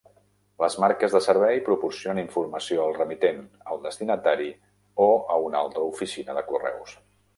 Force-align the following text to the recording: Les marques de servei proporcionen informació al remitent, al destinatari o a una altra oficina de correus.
Les 0.61 0.75
marques 0.83 1.11
de 1.17 1.19
servei 1.25 1.59
proporcionen 1.67 2.21
informació 2.21 2.81
al 2.87 2.97
remitent, 3.01 3.43
al 3.75 3.83
destinatari 3.85 4.49
o 5.07 5.11
a 5.35 5.37
una 5.51 5.63
altra 5.65 5.85
oficina 5.91 6.41
de 6.41 6.45
correus. 6.53 6.97